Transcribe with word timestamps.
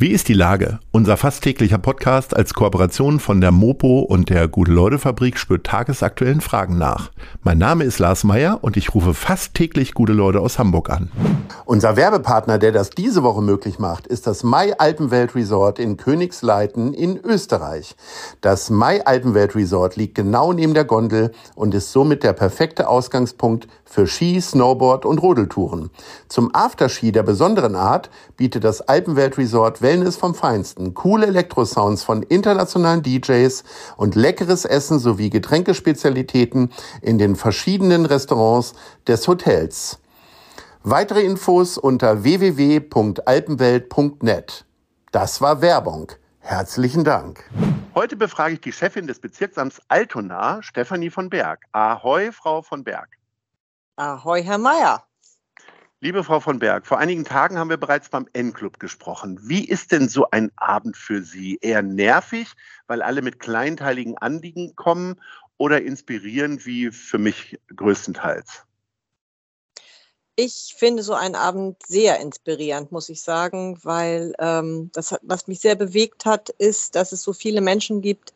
Wie 0.00 0.12
ist 0.12 0.28
die 0.28 0.32
Lage? 0.32 0.78
Unser 0.92 1.16
fast 1.16 1.42
täglicher 1.42 1.78
Podcast 1.78 2.36
als 2.36 2.54
Kooperation 2.54 3.18
von 3.18 3.40
der 3.40 3.50
Mopo 3.50 3.98
und 3.98 4.30
der 4.30 4.46
Gute-Leute-Fabrik 4.46 5.36
spürt 5.36 5.66
tagesaktuellen 5.66 6.40
Fragen 6.40 6.78
nach. 6.78 7.10
Mein 7.42 7.58
Name 7.58 7.82
ist 7.82 7.98
Lars 7.98 8.22
Meyer 8.22 8.60
und 8.62 8.76
ich 8.76 8.94
rufe 8.94 9.12
fast 9.12 9.54
täglich 9.54 9.94
gute 9.94 10.12
Leute 10.12 10.38
aus 10.38 10.56
Hamburg 10.56 10.90
an. 10.90 11.10
Unser 11.64 11.96
Werbepartner, 11.96 12.58
der 12.58 12.70
das 12.70 12.90
diese 12.90 13.24
Woche 13.24 13.42
möglich 13.42 13.80
macht, 13.80 14.06
ist 14.06 14.28
das 14.28 14.44
Mai 14.44 14.78
Alpenwelt 14.78 15.34
Resort 15.34 15.80
in 15.80 15.96
Königsleiten 15.96 16.94
in 16.94 17.18
Österreich. 17.18 17.96
Das 18.40 18.70
Mai 18.70 19.04
Alpenwelt 19.04 19.56
Resort 19.56 19.96
liegt 19.96 20.14
genau 20.14 20.52
neben 20.52 20.74
der 20.74 20.84
Gondel 20.84 21.32
und 21.56 21.74
ist 21.74 21.90
somit 21.90 22.22
der 22.22 22.34
perfekte 22.34 22.86
Ausgangspunkt 22.86 23.66
für 23.84 24.06
Ski, 24.06 24.40
Snowboard 24.40 25.04
und 25.04 25.18
Rodeltouren. 25.18 25.90
Zum 26.28 26.54
Afterski 26.54 27.10
der 27.10 27.22
besonderen 27.22 27.74
Art 27.74 28.10
bietet 28.36 28.62
das 28.64 28.82
Alpenwelt 28.82 29.38
Resort 29.38 29.82
Wellness 29.88 30.18
vom 30.18 30.34
Feinsten, 30.34 30.92
coole 30.92 31.28
Elektrosounds 31.28 32.02
von 32.02 32.22
internationalen 32.22 33.02
DJs 33.02 33.64
und 33.96 34.16
leckeres 34.16 34.66
Essen 34.66 34.98
sowie 34.98 35.30
Getränkespezialitäten 35.30 36.74
in 37.00 37.16
den 37.16 37.36
verschiedenen 37.36 38.04
Restaurants 38.04 38.74
des 39.06 39.26
Hotels. 39.26 39.98
Weitere 40.82 41.22
Infos 41.22 41.78
unter 41.78 42.22
www.alpenwelt.net. 42.22 44.66
Das 45.10 45.40
war 45.40 45.62
Werbung. 45.62 46.12
Herzlichen 46.40 47.04
Dank. 47.04 47.44
Heute 47.94 48.16
befrage 48.16 48.52
ich 48.52 48.60
die 48.60 48.72
Chefin 48.72 49.06
des 49.06 49.20
Bezirksamts 49.20 49.80
Altona, 49.88 50.62
Stefanie 50.62 51.08
von 51.08 51.30
Berg. 51.30 51.64
Ahoi, 51.72 52.30
Frau 52.30 52.60
von 52.60 52.84
Berg. 52.84 53.08
Ahoi, 53.96 54.42
Herr 54.42 54.58
Meier. 54.58 55.04
Liebe 56.00 56.22
Frau 56.22 56.38
von 56.38 56.60
Berg, 56.60 56.86
vor 56.86 56.98
einigen 56.98 57.24
Tagen 57.24 57.58
haben 57.58 57.70
wir 57.70 57.76
bereits 57.76 58.08
beim 58.08 58.28
N-Club 58.32 58.78
gesprochen. 58.78 59.36
Wie 59.42 59.64
ist 59.64 59.90
denn 59.90 60.08
so 60.08 60.30
ein 60.30 60.52
Abend 60.54 60.96
für 60.96 61.22
Sie? 61.22 61.58
Eher 61.60 61.82
nervig, 61.82 62.46
weil 62.86 63.02
alle 63.02 63.20
mit 63.20 63.40
kleinteiligen 63.40 64.16
Anliegen 64.16 64.76
kommen 64.76 65.20
oder 65.56 65.82
inspirierend 65.82 66.64
wie 66.66 66.92
für 66.92 67.18
mich 67.18 67.58
größtenteils? 67.74 68.62
Ich 70.36 70.76
finde 70.78 71.02
so 71.02 71.14
einen 71.14 71.34
Abend 71.34 71.84
sehr 71.84 72.20
inspirierend, 72.20 72.92
muss 72.92 73.08
ich 73.08 73.20
sagen, 73.20 73.76
weil 73.82 74.34
ähm, 74.38 74.90
das, 74.92 75.16
was 75.22 75.48
mich 75.48 75.58
sehr 75.58 75.74
bewegt 75.74 76.26
hat, 76.26 76.48
ist, 76.48 76.94
dass 76.94 77.10
es 77.10 77.24
so 77.24 77.32
viele 77.32 77.60
Menschen 77.60 78.02
gibt, 78.02 78.34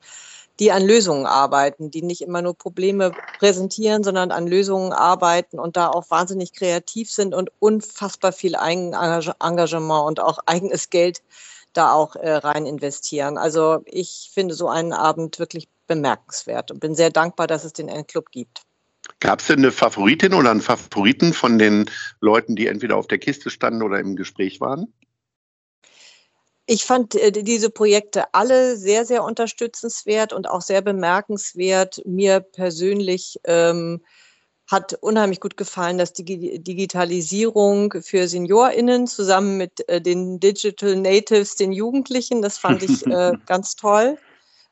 die 0.62 0.70
an 0.70 0.86
Lösungen 0.86 1.27
arbeiten, 1.27 1.91
die 1.91 2.02
nicht 2.02 2.22
immer 2.22 2.41
nur 2.41 2.56
Probleme 2.56 3.10
präsentieren, 3.41 4.05
sondern 4.05 4.30
an 4.30 4.46
Lösungen 4.46 4.92
arbeiten 4.92 5.58
und 5.58 5.77
da 5.77 5.88
auch 5.88 6.08
wahnsinnig 6.08 6.52
kreativ 6.52 7.10
sind 7.10 7.34
und 7.34 7.50
unfassbar 7.58 8.30
viel 8.30 8.54
Eigenengagement 8.54 10.06
und 10.06 10.20
auch 10.20 10.38
eigenes 10.46 10.88
Geld 10.88 11.20
da 11.72 11.92
auch 11.92 12.14
äh, 12.14 12.30
rein 12.34 12.64
investieren. 12.64 13.38
Also 13.38 13.82
ich 13.86 14.30
finde 14.32 14.54
so 14.54 14.69
einen 14.69 14.92
Abend 14.92 15.41
wirklich 15.41 15.66
bemerkenswert 15.88 16.70
und 16.70 16.78
bin 16.78 16.94
sehr 16.94 17.10
dankbar, 17.10 17.48
dass 17.48 17.64
es 17.64 17.72
den 17.72 17.88
Endclub 17.88 18.30
gibt. 18.30 18.62
Gab 19.19 19.41
es 19.41 19.48
denn 19.48 19.58
eine 19.58 19.72
Favoritin 19.72 20.32
oder 20.32 20.52
einen 20.52 20.60
Favoriten 20.60 21.32
von 21.32 21.58
den 21.58 21.91
Leuten, 22.20 22.54
die 22.54 22.69
entweder 22.69 22.98
auf 22.98 23.08
der 23.08 23.19
Kiste 23.19 23.50
standen 23.50 23.82
oder 23.82 23.98
im 23.98 24.14
Gespräch 24.14 24.60
waren? 24.60 24.92
Ich 26.66 26.84
fand 26.84 27.14
äh, 27.14 27.32
diese 27.32 27.70
Projekte 27.70 28.32
alle 28.34 28.77
sehr, 28.77 29.05
sehr 29.05 29.24
unterstützenswert 29.24 30.32
und 30.32 30.48
auch 30.48 30.62
sehr 30.62 30.80
bemerkenswert. 30.80 32.03
Mir 32.04 32.41
persönlich 32.41 33.41
ähm, 33.44 34.03
hat 34.69 34.94
unheimlich 34.94 35.41
gut 35.41 35.56
gefallen, 35.56 35.98
dass 35.98 36.12
die 36.12 36.62
Digitalisierung 36.62 37.94
für 38.00 38.28
SeniorInnen 38.28 39.06
zusammen 39.06 39.56
mit 39.59 39.87
äh, 39.88 40.00
den 40.00 40.41
Digital 40.41 40.97
Natives, 40.97 41.56
den 41.56 41.72
Jugendlichen, 41.72 42.42
das 42.42 42.59
fand 42.59 42.82
ich 42.82 43.06
äh, 43.06 43.32
ganz 43.47 43.75
toll, 43.76 44.16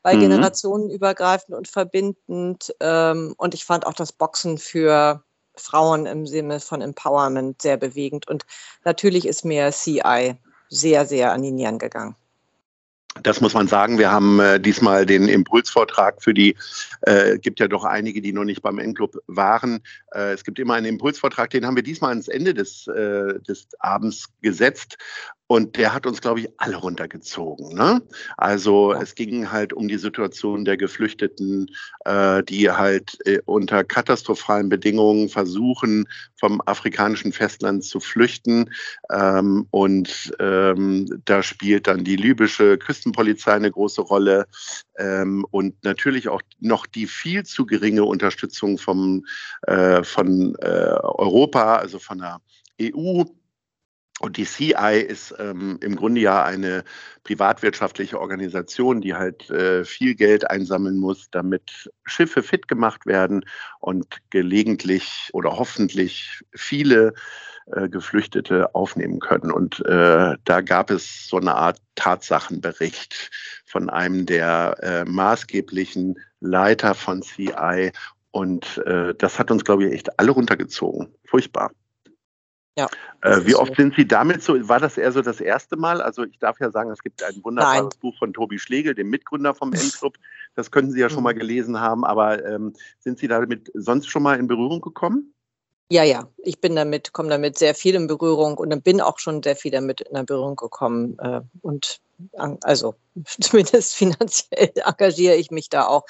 weil 0.01 0.15
mhm. 0.15 0.21
generationenübergreifend 0.21 1.55
und 1.55 1.67
verbindend. 1.67 2.73
Ähm, 2.79 3.35
und 3.37 3.53
ich 3.53 3.65
fand 3.65 3.85
auch 3.85 3.93
das 3.93 4.13
Boxen 4.13 4.57
für 4.57 5.23
Frauen 5.55 6.05
im 6.05 6.25
Sinne 6.25 6.61
von 6.61 6.81
Empowerment 6.81 7.61
sehr 7.61 7.77
bewegend. 7.77 8.27
Und 8.27 8.45
natürlich 8.85 9.27
ist 9.27 9.43
mir 9.43 9.71
CI 9.71 10.37
sehr, 10.71 11.05
sehr 11.05 11.31
an 11.33 11.43
die 11.43 11.51
Nieren 11.51 11.77
gegangen. 11.77 12.15
Das 13.23 13.41
muss 13.41 13.53
man 13.53 13.67
sagen. 13.67 13.99
Wir 13.99 14.09
haben 14.09 14.39
äh, 14.39 14.57
diesmal 14.57 15.05
den 15.05 15.27
Impulsvortrag 15.27 16.23
für 16.23 16.33
die, 16.33 16.55
äh, 17.01 17.37
gibt 17.39 17.59
ja 17.59 17.67
doch 17.67 17.83
einige, 17.83 18.21
die 18.21 18.31
noch 18.31 18.45
nicht 18.45 18.61
beim 18.61 18.79
N-Club 18.79 19.17
waren. 19.27 19.83
Äh, 20.13 20.31
es 20.31 20.45
gibt 20.45 20.59
immer 20.59 20.75
einen 20.75 20.85
Impulsvortrag, 20.85 21.49
den 21.49 21.65
haben 21.65 21.75
wir 21.75 21.83
diesmal 21.83 22.11
ans 22.11 22.29
Ende 22.29 22.53
des, 22.53 22.87
äh, 22.87 23.37
des 23.41 23.67
Abends 23.79 24.29
gesetzt. 24.41 24.97
Und 25.51 25.75
der 25.75 25.93
hat 25.93 26.05
uns, 26.05 26.21
glaube 26.21 26.39
ich, 26.39 26.49
alle 26.55 26.77
runtergezogen. 26.77 27.75
Ne? 27.75 28.01
Also 28.37 28.93
es 28.93 29.15
ging 29.15 29.51
halt 29.51 29.73
um 29.73 29.89
die 29.89 29.97
Situation 29.97 30.63
der 30.63 30.77
Geflüchteten, 30.77 31.69
äh, 32.05 32.41
die 32.41 32.71
halt 32.71 33.17
äh, 33.25 33.39
unter 33.43 33.83
katastrophalen 33.83 34.69
Bedingungen 34.69 35.27
versuchen, 35.27 36.07
vom 36.39 36.61
afrikanischen 36.65 37.33
Festland 37.33 37.83
zu 37.83 37.99
flüchten. 37.99 38.69
Ähm, 39.11 39.67
und 39.71 40.31
ähm, 40.39 41.21
da 41.25 41.43
spielt 41.43 41.85
dann 41.85 42.05
die 42.05 42.15
libysche 42.15 42.77
Küstenpolizei 42.77 43.51
eine 43.51 43.71
große 43.71 44.03
Rolle. 44.03 44.47
Ähm, 44.97 45.45
und 45.51 45.83
natürlich 45.83 46.29
auch 46.29 46.41
noch 46.61 46.85
die 46.85 47.07
viel 47.07 47.43
zu 47.43 47.65
geringe 47.65 48.05
Unterstützung 48.05 48.77
vom, 48.77 49.25
äh, 49.63 50.01
von 50.03 50.55
äh, 50.61 50.95
Europa, 51.01 51.75
also 51.75 51.99
von 51.99 52.19
der 52.19 52.39
EU 52.81 53.25
und 54.21 54.37
die 54.37 54.45
CI 54.45 55.01
ist 55.01 55.33
ähm, 55.39 55.79
im 55.81 55.95
Grunde 55.95 56.21
ja 56.21 56.43
eine 56.43 56.83
privatwirtschaftliche 57.23 58.19
Organisation, 58.19 59.01
die 59.01 59.15
halt 59.15 59.49
äh, 59.49 59.83
viel 59.83 60.13
Geld 60.13 60.47
einsammeln 60.47 60.97
muss, 60.97 61.31
damit 61.31 61.89
Schiffe 62.05 62.43
fit 62.43 62.67
gemacht 62.67 63.07
werden 63.07 63.43
und 63.79 64.05
gelegentlich 64.29 65.31
oder 65.33 65.57
hoffentlich 65.57 66.43
viele 66.53 67.15
äh, 67.71 67.89
Geflüchtete 67.89 68.75
aufnehmen 68.75 69.19
können. 69.19 69.51
Und 69.51 69.83
äh, 69.87 70.35
da 70.43 70.61
gab 70.61 70.91
es 70.91 71.27
so 71.27 71.37
eine 71.37 71.55
Art 71.55 71.79
Tatsachenbericht 71.95 73.31
von 73.65 73.89
einem 73.89 74.27
der 74.27 74.77
äh, 74.83 75.03
maßgeblichen 75.03 76.19
Leiter 76.41 76.93
von 76.93 77.23
CI. 77.23 77.91
Und 78.29 78.77
äh, 78.85 79.15
das 79.15 79.39
hat 79.39 79.49
uns, 79.49 79.65
glaube 79.65 79.85
ich, 79.87 79.93
echt 79.93 80.19
alle 80.19 80.29
runtergezogen. 80.29 81.11
Furchtbar. 81.25 81.71
Ja. 82.77 82.87
Äh, 83.21 83.45
wie 83.45 83.55
oft 83.55 83.75
so. 83.75 83.75
sind 83.75 83.95
Sie 83.95 84.07
damit 84.07 84.41
so? 84.43 84.53
War 84.69 84.79
das 84.79 84.97
eher 84.97 85.11
so 85.11 85.21
das 85.21 85.41
erste 85.41 85.75
Mal? 85.75 86.01
Also 86.01 86.23
ich 86.23 86.39
darf 86.39 86.59
ja 86.59 86.71
sagen, 86.71 86.89
es 86.89 87.01
gibt 87.01 87.21
ein 87.21 87.43
wunderbares 87.43 87.81
Nein. 87.81 87.99
Buch 87.99 88.17
von 88.17 88.33
Tobi 88.33 88.59
Schlegel, 88.59 88.95
dem 88.95 89.09
Mitgründer 89.09 89.53
vom 89.53 89.73
N-Club. 89.73 90.15
Das 90.55 90.71
könnten 90.71 90.91
Sie 90.91 90.99
ja 90.99 91.09
schon 91.09 91.23
mal 91.23 91.33
mhm. 91.33 91.39
gelesen 91.39 91.79
haben, 91.79 92.05
aber 92.05 92.45
ähm, 92.45 92.73
sind 92.99 93.19
Sie 93.19 93.27
damit 93.27 93.71
sonst 93.73 94.07
schon 94.09 94.23
mal 94.23 94.39
in 94.39 94.47
Berührung 94.47 94.79
gekommen? 94.79 95.33
Ja, 95.91 96.03
ja, 96.05 96.29
ich 96.37 96.61
bin 96.61 96.77
damit, 96.77 97.11
komme 97.11 97.27
damit 97.27 97.57
sehr 97.57 97.75
viel 97.75 97.95
in 97.95 98.07
Berührung 98.07 98.57
und 98.57 98.81
bin 98.81 99.01
auch 99.01 99.19
schon 99.19 99.43
sehr 99.43 99.57
viel 99.57 99.71
damit 99.71 99.99
in 99.99 100.25
Berührung 100.25 100.55
gekommen. 100.55 101.19
Äh, 101.19 101.41
und 101.61 101.99
also 102.61 102.95
zumindest 103.25 103.95
finanziell 103.95 104.71
engagiere 104.85 105.35
ich 105.35 105.51
mich 105.51 105.67
da 105.67 105.87
auch. 105.87 106.05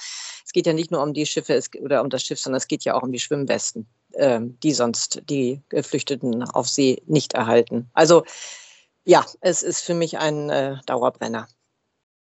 Es 0.46 0.52
geht 0.52 0.68
ja 0.68 0.74
nicht 0.74 0.92
nur 0.92 1.02
um 1.02 1.14
die 1.14 1.26
Schiffe 1.26 1.60
oder 1.80 2.04
um 2.04 2.12
das 2.12 2.22
Schiff, 2.22 2.40
sondern 2.40 2.58
es 2.58 2.68
geht 2.68 2.84
ja 2.84 2.94
auch 2.94 3.02
um 3.02 3.12
die 3.12 3.20
Schwimmwesten. 3.20 3.88
Ähm, 4.16 4.60
die 4.62 4.74
sonst 4.74 5.22
die 5.30 5.62
Geflüchteten 5.70 6.44
auf 6.44 6.68
See 6.68 7.02
nicht 7.06 7.34
erhalten. 7.34 7.90
Also 7.94 8.24
ja, 9.04 9.26
es 9.42 9.64
ist 9.64 9.82
für 9.82 9.94
mich 9.94 10.18
ein 10.18 10.50
äh, 10.50 10.78
Dauerbrenner. 10.86 11.48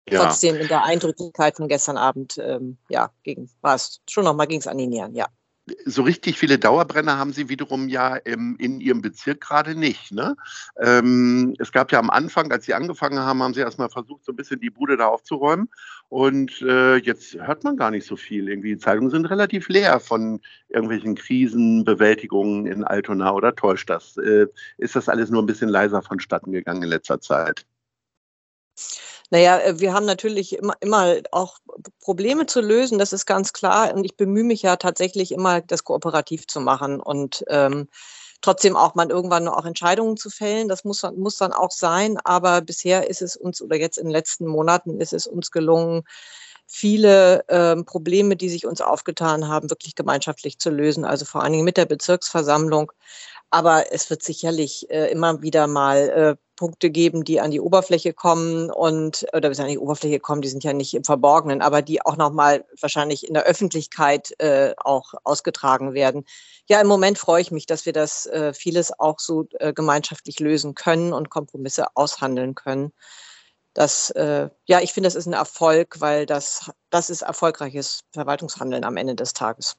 Ja. 0.09 0.25
Trotzdem 0.25 0.55
in 0.55 0.67
der 0.67 0.83
Eindrücklichkeit 0.83 1.55
von 1.55 1.67
gestern 1.67 1.97
Abend, 1.97 2.37
ähm, 2.37 2.77
ja, 2.89 3.11
ging, 3.23 3.49
war 3.61 3.75
es 3.75 4.01
schon 4.09 4.25
nochmal 4.25 4.47
ging 4.47 4.59
es 4.59 4.67
an 4.67 4.77
die 4.77 4.87
Nieren, 4.87 5.15
ja 5.15 5.27
so 5.85 6.01
richtig 6.01 6.37
viele 6.37 6.59
Dauerbrenner 6.59 7.17
haben 7.17 7.31
sie 7.31 7.47
wiederum 7.47 7.87
ja 7.87 8.15
im, 8.15 8.57
in 8.57 8.81
ihrem 8.81 9.01
Bezirk 9.01 9.41
gerade 9.41 9.75
nicht. 9.75 10.11
Ne? 10.11 10.35
Ähm, 10.77 11.55
es 11.57 11.71
gab 11.71 11.91
ja 11.91 11.99
am 11.99 12.09
Anfang, 12.09 12.51
als 12.51 12.65
sie 12.65 12.73
angefangen 12.73 13.19
haben, 13.19 13.41
haben 13.41 13.53
sie 13.53 13.61
erstmal 13.61 13.89
versucht, 13.89 14.25
so 14.25 14.33
ein 14.33 14.35
bisschen 14.35 14.59
die 14.59 14.69
Bude 14.69 14.97
da 14.97 15.07
aufzuräumen. 15.07 15.69
Und 16.09 16.61
äh, 16.61 16.97
jetzt 16.97 17.35
hört 17.35 17.63
man 17.63 17.77
gar 17.77 17.91
nicht 17.91 18.05
so 18.05 18.15
viel. 18.17 18.49
Irgendwie 18.49 18.69
die 18.69 18.77
Zeitungen 18.77 19.09
sind 19.09 19.25
relativ 19.25 19.69
leer 19.69 19.99
von 19.99 20.41
irgendwelchen 20.67 21.15
Krisenbewältigungen 21.15 22.65
in 22.65 22.83
Altona 22.83 23.31
oder 23.33 23.55
täuscht 23.55 23.89
das? 23.89 24.17
Äh, 24.17 24.47
ist 24.77 24.95
das 24.95 25.07
alles 25.07 25.29
nur 25.29 25.41
ein 25.41 25.47
bisschen 25.47 25.69
leiser 25.69 26.01
vonstatten 26.01 26.51
gegangen 26.51 26.83
in 26.83 26.89
letzter 26.89 27.21
Zeit? 27.21 27.65
Naja, 29.29 29.59
äh, 29.59 29.79
wir 29.79 29.93
haben 29.93 30.05
natürlich 30.05 30.57
immer, 30.57 30.75
immer 30.79 31.15
auch 31.31 31.57
Probleme 31.99 32.45
zu 32.45 32.61
lösen, 32.61 32.99
das 32.99 33.13
ist 33.13 33.25
ganz 33.25 33.53
klar. 33.53 33.93
Und 33.93 34.03
ich 34.03 34.15
bemühe 34.15 34.43
mich 34.43 34.61
ja 34.61 34.75
tatsächlich 34.75 35.31
immer, 35.31 35.61
das 35.61 35.83
kooperativ 35.83 36.47
zu 36.47 36.61
machen. 36.61 36.99
Und 36.99 37.43
ähm, 37.47 37.87
trotzdem 38.41 38.75
auch 38.75 38.95
man 38.95 39.09
irgendwann 39.09 39.47
auch 39.47 39.65
Entscheidungen 39.65 40.17
zu 40.17 40.29
fällen. 40.29 40.67
Das 40.67 40.83
muss, 40.83 41.03
muss 41.15 41.37
dann 41.37 41.53
auch 41.53 41.71
sein. 41.71 42.17
Aber 42.23 42.61
bisher 42.61 43.09
ist 43.09 43.21
es 43.21 43.35
uns 43.35 43.61
oder 43.61 43.75
jetzt 43.75 43.97
in 43.97 44.05
den 44.05 44.11
letzten 44.11 44.45
Monaten 44.47 44.99
ist 44.99 45.13
es 45.13 45.27
uns 45.27 45.51
gelungen, 45.51 46.03
viele 46.67 47.43
ähm, 47.49 47.85
Probleme, 47.85 48.35
die 48.35 48.49
sich 48.49 48.65
uns 48.65 48.81
aufgetan 48.81 49.47
haben, 49.47 49.69
wirklich 49.69 49.95
gemeinschaftlich 49.95 50.59
zu 50.59 50.69
lösen. 50.69 51.05
Also 51.05 51.25
vor 51.25 51.43
allen 51.43 51.53
Dingen 51.53 51.65
mit 51.65 51.77
der 51.77 51.85
Bezirksversammlung. 51.85 52.91
Aber 53.53 53.93
es 53.93 54.09
wird 54.09 54.23
sicherlich 54.23 54.89
äh, 54.89 55.11
immer 55.11 55.43
wieder 55.43 55.67
mal 55.67 56.09
äh, 56.09 56.35
Punkte 56.55 56.89
geben, 56.89 57.23
die 57.23 57.39
an 57.39 57.51
die 57.51 57.61
Oberfläche 57.61 58.11
kommen 58.11 58.71
und 58.71 59.27
oder 59.31 59.49
bis 59.49 59.59
an 59.59 59.67
die 59.67 59.77
Oberfläche 59.77 60.19
kommen, 60.19 60.41
die 60.41 60.47
sind 60.47 60.63
ja 60.63 60.73
nicht 60.73 60.95
im 60.95 61.03
Verborgenen, 61.03 61.61
aber 61.61 61.83
die 61.83 62.03
auch 62.03 62.17
nochmal 62.17 62.65
wahrscheinlich 62.81 63.27
in 63.27 63.35
der 63.35 63.43
Öffentlichkeit 63.43 64.33
äh, 64.39 64.73
auch 64.77 65.13
ausgetragen 65.23 65.93
werden. 65.93 66.25
Ja, 66.67 66.81
im 66.81 66.87
Moment 66.87 67.19
freue 67.19 67.43
ich 67.43 67.51
mich, 67.51 67.67
dass 67.67 67.85
wir 67.85 67.93
das 67.93 68.25
äh, 68.25 68.53
vieles 68.55 68.91
auch 68.99 69.19
so 69.19 69.45
äh, 69.59 69.71
gemeinschaftlich 69.71 70.39
lösen 70.39 70.73
können 70.73 71.13
und 71.13 71.29
Kompromisse 71.29 71.95
aushandeln 71.95 72.55
können. 72.55 72.91
Das, 73.75 74.09
äh, 74.11 74.49
ja, 74.65 74.79
ich 74.81 74.93
finde, 74.93 75.07
das 75.07 75.15
ist 75.15 75.27
ein 75.27 75.33
Erfolg, 75.33 76.01
weil 76.01 76.25
das, 76.25 76.71
das 76.89 77.11
ist 77.11 77.21
erfolgreiches 77.21 78.01
Verwaltungshandeln 78.13 78.83
am 78.83 78.97
Ende 78.97 79.13
des 79.13 79.33
Tages. 79.33 79.75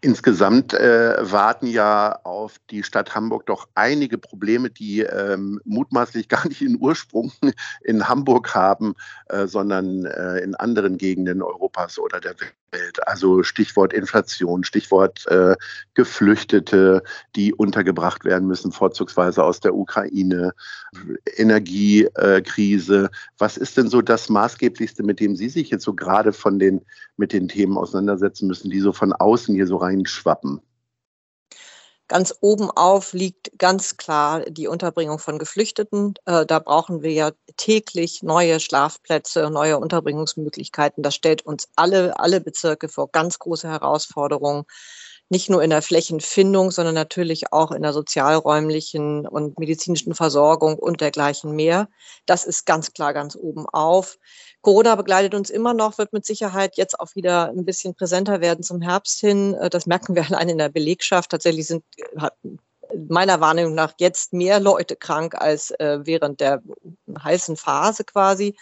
Insgesamt 0.00 0.74
äh, 0.74 1.16
warten 1.20 1.66
ja 1.66 2.20
auf 2.24 2.56
die 2.70 2.82
Stadt 2.82 3.14
Hamburg 3.14 3.46
doch 3.46 3.68
einige 3.74 4.18
Probleme, 4.18 4.70
die 4.70 5.00
ähm, 5.00 5.60
mutmaßlich 5.64 6.28
gar 6.28 6.46
nicht 6.46 6.62
in 6.62 6.78
Ursprung 6.80 7.32
in 7.82 8.08
Hamburg 8.08 8.54
haben, 8.54 8.94
äh, 9.28 9.46
sondern 9.46 10.04
äh, 10.04 10.38
in 10.38 10.54
anderen 10.54 10.98
Gegenden 10.98 11.42
Europas 11.42 11.98
oder 11.98 12.20
der 12.20 12.38
Welt. 12.40 12.54
Also 13.06 13.42
Stichwort 13.42 13.92
Inflation, 13.92 14.64
Stichwort 14.64 15.26
äh, 15.28 15.56
Geflüchtete, 15.94 17.02
die 17.34 17.54
untergebracht 17.54 18.24
werden 18.24 18.48
müssen, 18.48 18.72
vorzugsweise 18.72 19.42
aus 19.44 19.60
der 19.60 19.74
Ukraine, 19.74 20.52
Energiekrise. 21.36 23.10
Was 23.38 23.56
ist 23.56 23.76
denn 23.76 23.88
so 23.88 24.02
das 24.02 24.28
Maßgeblichste, 24.28 25.02
mit 25.02 25.20
dem 25.20 25.36
Sie 25.36 25.48
sich 25.48 25.70
jetzt 25.70 25.84
so 25.84 25.94
gerade 25.94 26.32
von 26.32 26.58
den, 26.58 26.82
mit 27.16 27.32
den 27.32 27.48
Themen 27.48 27.76
auseinandersetzen 27.76 28.46
müssen, 28.46 28.70
die 28.70 28.80
so 28.80 28.92
von 28.92 29.12
außen 29.12 29.54
hier 29.54 29.66
so 29.66 29.76
reinschwappen? 29.76 30.60
Ganz 32.08 32.34
oben 32.40 32.70
auf 32.70 33.12
liegt 33.14 33.58
ganz 33.58 33.96
klar 33.96 34.40
die 34.48 34.68
Unterbringung 34.68 35.18
von 35.18 35.38
Geflüchteten. 35.38 36.14
Äh, 36.24 36.46
da 36.46 36.60
brauchen 36.60 37.02
wir 37.02 37.12
ja 37.12 37.32
täglich 37.56 38.22
neue 38.22 38.60
Schlafplätze, 38.60 39.50
neue 39.50 39.78
Unterbringungsmöglichkeiten. 39.78 41.02
Das 41.02 41.16
stellt 41.16 41.42
uns 41.42 41.68
alle, 41.74 42.18
alle 42.20 42.40
Bezirke 42.40 42.88
vor 42.88 43.10
ganz 43.10 43.40
große 43.40 43.68
Herausforderungen 43.68 44.64
nicht 45.28 45.50
nur 45.50 45.62
in 45.62 45.70
der 45.70 45.82
Flächenfindung, 45.82 46.70
sondern 46.70 46.94
natürlich 46.94 47.52
auch 47.52 47.72
in 47.72 47.82
der 47.82 47.92
sozialräumlichen 47.92 49.26
und 49.26 49.58
medizinischen 49.58 50.14
Versorgung 50.14 50.78
und 50.78 51.00
dergleichen 51.00 51.52
mehr. 51.52 51.88
Das 52.26 52.44
ist 52.44 52.64
ganz 52.64 52.92
klar 52.92 53.12
ganz 53.12 53.34
oben 53.34 53.66
auf. 53.68 54.18
Corona 54.66 54.96
begleitet 54.96 55.32
uns 55.32 55.48
immer 55.48 55.74
noch, 55.74 55.96
wird 55.96 56.12
mit 56.12 56.26
Sicherheit 56.26 56.76
jetzt 56.76 56.98
auch 56.98 57.14
wieder 57.14 57.50
ein 57.50 57.64
bisschen 57.64 57.94
präsenter 57.94 58.40
werden 58.40 58.64
zum 58.64 58.82
Herbst 58.82 59.20
hin. 59.20 59.54
Äh, 59.54 59.70
das 59.70 59.86
merken 59.86 60.16
wir 60.16 60.24
allein 60.28 60.48
in 60.48 60.58
der 60.58 60.70
Belegschaft. 60.70 61.30
Tatsächlich 61.30 61.68
sind 61.68 61.84
meiner 63.08 63.40
Wahrnehmung 63.40 63.76
nach 63.76 63.94
jetzt 64.00 64.32
mehr 64.32 64.58
Leute 64.58 64.96
krank 64.96 65.36
als 65.36 65.70
äh, 65.70 66.00
während 66.02 66.40
der 66.40 66.64
heißen 67.22 67.56
Phase 67.56 68.02
quasi. 68.02 68.56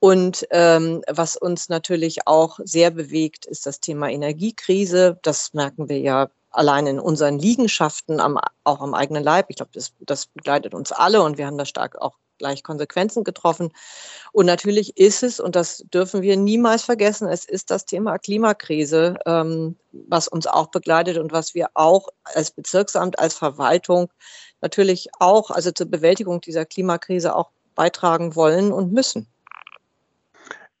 Und 0.00 0.44
ähm, 0.50 1.04
was 1.08 1.36
uns 1.36 1.68
natürlich 1.68 2.26
auch 2.26 2.58
sehr 2.64 2.90
bewegt, 2.90 3.46
ist 3.46 3.64
das 3.64 3.78
Thema 3.78 4.08
Energiekrise. 4.08 5.20
Das 5.22 5.54
merken 5.54 5.88
wir 5.88 6.00
ja 6.00 6.30
allein 6.52 6.86
in 6.86 7.00
unseren 7.00 7.38
Liegenschaften, 7.38 8.20
am, 8.20 8.38
auch 8.64 8.80
am 8.80 8.94
eigenen 8.94 9.24
Leib. 9.24 9.46
Ich 9.48 9.56
glaube, 9.56 9.72
das, 9.74 9.92
das 10.00 10.26
begleitet 10.26 10.74
uns 10.74 10.92
alle 10.92 11.22
und 11.22 11.38
wir 11.38 11.46
haben 11.46 11.58
da 11.58 11.64
stark 11.64 12.00
auch 12.00 12.16
gleich 12.38 12.62
Konsequenzen 12.62 13.24
getroffen. 13.24 13.72
Und 14.32 14.46
natürlich 14.46 14.96
ist 14.96 15.22
es, 15.22 15.38
und 15.40 15.54
das 15.54 15.84
dürfen 15.92 16.22
wir 16.22 16.36
niemals 16.36 16.82
vergessen, 16.82 17.28
es 17.28 17.44
ist 17.44 17.70
das 17.70 17.86
Thema 17.86 18.18
Klimakrise, 18.18 19.16
ähm, 19.26 19.76
was 19.92 20.28
uns 20.28 20.46
auch 20.46 20.66
begleitet 20.66 21.18
und 21.18 21.32
was 21.32 21.54
wir 21.54 21.70
auch 21.74 22.08
als 22.24 22.50
Bezirksamt, 22.50 23.18
als 23.18 23.34
Verwaltung 23.34 24.10
natürlich 24.60 25.08
auch, 25.18 25.50
also 25.50 25.70
zur 25.70 25.86
Bewältigung 25.86 26.40
dieser 26.40 26.66
Klimakrise 26.66 27.34
auch 27.34 27.50
beitragen 27.74 28.34
wollen 28.36 28.72
und 28.72 28.92
müssen. 28.92 29.28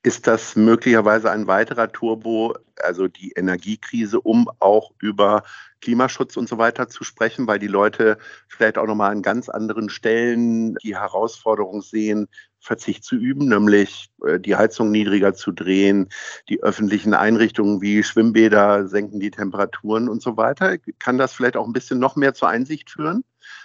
Ist 0.04 0.26
das 0.26 0.56
möglicherweise 0.56 1.30
ein 1.30 1.46
weiterer 1.46 1.92
Turbo, 1.92 2.56
also 2.82 3.06
die 3.06 3.32
Energiekrise, 3.32 4.20
um 4.20 4.50
auch 4.58 4.90
über 4.98 5.44
Klimaschutz 5.80 6.36
und 6.36 6.48
so 6.48 6.58
weiter 6.58 6.88
zu 6.88 7.04
sprechen, 7.04 7.46
weil 7.46 7.60
die 7.60 7.68
Leute 7.68 8.18
vielleicht 8.48 8.78
auch 8.78 8.86
nochmal 8.86 9.12
an 9.12 9.22
ganz 9.22 9.48
anderen 9.48 9.88
Stellen 9.90 10.74
die 10.82 10.96
Herausforderung 10.96 11.82
sehen, 11.82 12.26
Verzicht 12.58 13.04
zu 13.04 13.14
üben, 13.14 13.48
nämlich 13.48 14.10
äh, 14.24 14.40
die 14.40 14.56
Heizung 14.56 14.90
niedriger 14.90 15.34
zu 15.34 15.52
drehen, 15.52 16.08
die 16.48 16.62
öffentlichen 16.62 17.14
Einrichtungen 17.14 17.80
wie 17.80 18.02
Schwimmbäder 18.02 18.88
senken 18.88 19.20
die 19.20 19.30
Temperaturen 19.30 20.08
und 20.08 20.20
so 20.20 20.36
weiter. 20.36 20.78
Kann 20.98 21.18
das 21.18 21.32
vielleicht 21.32 21.56
auch 21.56 21.66
ein 21.66 21.72
bisschen 21.72 22.00
noch 22.00 22.16
mehr 22.16 22.34
zur 22.34 22.48
Einsicht 22.48 22.90
führen, 22.90 23.24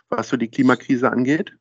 was 0.10 0.30
so 0.30 0.38
die 0.38 0.50
Klimakrise 0.50 1.12
angeht? 1.12 1.54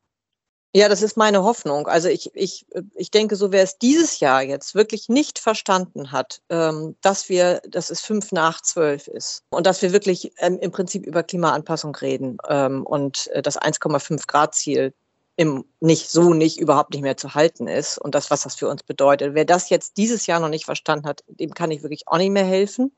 Ja, 0.77 0.91
das 0.91 1.01
ist 1.01 1.17
meine 1.17 1.43
Hoffnung. 1.43 1.89
Also 1.89 2.09
ich, 2.09 2.31
ich, 2.35 2.67
ich 2.97 3.11
denke, 3.11 3.35
so 3.37 3.51
wer 3.51 3.63
es 3.63 3.79
dieses 3.79 4.21
Jahr 4.21 4.43
jetzt 4.43 4.75
wirklich 4.75 5.09
nicht 5.09 5.39
verstanden 5.39 6.13
hat, 6.13 6.43
ähm, 6.51 6.97
dass 7.01 7.31
wir, 7.31 7.63
dass 7.67 7.89
es 7.89 8.03
fünf 8.03 8.31
nach 8.31 8.61
zwölf 8.61 9.07
ist 9.09 9.43
und 9.49 9.67
dass 9.67 9.81
wir 9.81 9.95
wirklich 9.95 10.33
ähm, 10.37 10.59
im 10.61 10.73
Prinzip 10.73 11.07
über 11.07 11.23
Klimaanpassung 11.23 11.97
reden 11.97 12.37
ähm, 12.47 12.85
und 12.85 13.29
äh, 13.29 13.41
das 13.41 13.59
1,5 13.59 14.27
Grad 14.27 14.55
Ziel 14.55 14.93
im 15.37 15.65
nicht 15.81 16.11
so 16.11 16.35
nicht 16.35 16.61
überhaupt 16.61 16.93
nicht 16.93 17.03
mehr 17.03 17.17
zu 17.17 17.35
halten 17.35 17.69
ist 17.69 17.97
und 17.97 18.15
das, 18.15 18.31
was 18.31 18.43
das 18.43 18.55
für 18.55 18.69
uns 18.69 18.83
bedeutet. 18.83 19.33
Wer 19.33 19.47
das 19.47 19.71
jetzt 19.71 19.97
dieses 19.97 20.27
Jahr 20.27 20.41
noch 20.41 20.51
nicht 20.51 20.67
verstanden 20.67 21.07
hat, 21.07 21.25
dem 21.27 21.55
kann 21.55 21.71
ich 21.71 21.85
wirklich 21.85 22.07
auch 22.07 22.19
nicht 22.19 22.33
mehr 22.33 22.45
helfen 22.45 22.93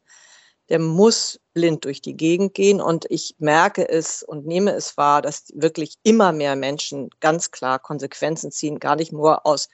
der 0.69 0.79
muss 0.79 1.41
blind 1.55 1.85
durch 1.85 2.01
die 2.01 2.17
Gegend 2.17 2.55
gehen. 2.55 2.81
Und 2.81 3.07
ich 3.11 3.35
merke 3.39 3.89
es 3.89 4.23
und 4.23 4.47
nehme 4.47 4.73
es 4.73 4.97
wahr, 4.97 5.23
dass 5.23 5.45
wirklich 5.55 5.95
immer 6.03 6.33
mehr 6.33 6.57
Menschen 6.57 7.11
ganz 7.21 7.51
klar 7.51 7.79
Konsequenzen 7.79 8.51
ziehen, 8.51 8.79
gar 8.79 8.97
nicht 8.97 9.13
nur 9.13 9.47
aus 9.47 9.69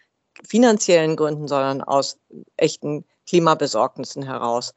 finanziellen 0.48 1.16
Gründen, 1.16 1.48
sondern 1.48 1.82
aus 1.82 2.18
echten 2.56 3.04
Klimabesorgnissen 3.26 4.22
heraus. 4.22 4.74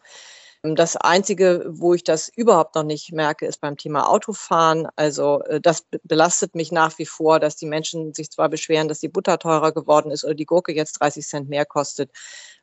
Das 0.63 0.97
Einzige, 0.97 1.65
wo 1.69 1.93
ich 1.93 2.03
das 2.03 2.29
überhaupt 2.29 2.75
noch 2.75 2.83
nicht 2.83 3.11
merke, 3.13 3.45
ist 3.45 3.61
beim 3.61 3.77
Thema 3.77 4.09
Autofahren. 4.09 4.87
Also 4.95 5.41
äh, 5.43 5.61
das 5.61 5.85
belastet 6.03 6.55
mich 6.55 6.71
nach 6.71 6.97
wie 6.97 7.05
vor, 7.05 7.39
dass 7.39 7.55
die 7.55 7.67
Menschen 7.67 8.13
sich 8.13 8.31
zwar 8.31 8.50
beschweren, 8.50 8.88
dass 8.88 9.00
die 9.00 9.07
Butter 9.07 9.38
teurer 9.38 9.71
geworden 9.71 10.12
ist 10.12 10.24
oder 10.25 10.33
die 10.33 10.45
Gurke 10.45 10.74
jetzt 10.74 10.93
30 10.93 11.25
Cent 11.25 11.50
mehr 11.50 11.65
kostet 11.65 12.12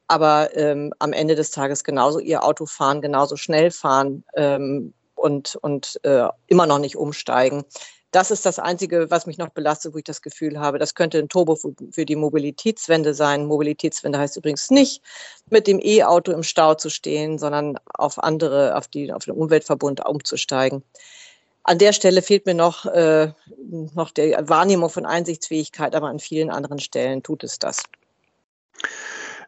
aber 0.09 0.57
ähm, 0.57 0.93
am 0.99 1.13
Ende 1.13 1.35
des 1.35 1.51
Tages 1.51 1.85
genauso 1.85 2.19
ihr 2.19 2.45
Auto 2.45 2.67
fahren, 2.67 3.01
genauso 3.01 3.37
schnell 3.37 3.71
fahren 3.71 4.25
ähm, 4.35 4.93
und, 5.15 5.57
und 5.57 5.99
äh, 6.03 6.29
immer 6.47 6.67
noch 6.67 6.79
nicht 6.79 6.97
umsteigen. 6.97 7.65
Das 8.11 8.31
ist 8.31 8.47
das 8.47 8.61
Einzige, 8.61 9.11
was 9.11 9.27
mich 9.27 9.39
noch 9.39 9.49
belastet, 9.49 9.93
wo 9.93 9.99
ich 9.99 10.05
das 10.05 10.23
Gefühl 10.23 10.61
habe, 10.61 10.79
das 10.79 10.95
könnte 10.95 11.19
ein 11.19 11.29
Turbo 11.29 11.57
für 11.91 12.07
die 12.07 12.15
Mobilitätswende 12.15 13.13
sein. 13.13 13.47
Mobilitätswende 13.47 14.21
heißt 14.21 14.37
übrigens 14.37 14.71
nicht, 14.71 15.03
mit 15.51 15.67
dem 15.67 15.81
E-Auto 15.83 16.31
im 16.31 16.45
Stau 16.45 16.75
zu 16.75 16.91
stehen, 16.91 17.39
sondern 17.39 17.77
auf 17.93 18.23
andere, 18.23 18.77
auf, 18.77 18.87
die, 18.87 19.13
auf 19.13 19.25
den 19.25 19.35
Umweltverbund 19.35 20.07
umzusteigen. 20.07 20.85
An 21.65 21.79
der 21.79 21.93
Stelle 21.93 22.23
fehlt 22.23 22.47
mir 22.47 22.55
noch, 22.55 22.87
äh, 22.87 23.33
noch 23.95 24.13
die 24.13 24.37
Wahrnehmung 24.39 24.91
von 24.91 25.07
Einsichtsfähigkeit, 25.07 25.97
aber 25.97 26.07
an 26.07 26.21
vielen 26.21 26.51
anderen 26.51 26.79
Stellen 26.79 27.25
tut 27.25 27.43
es 27.43 27.59
das 27.59 27.83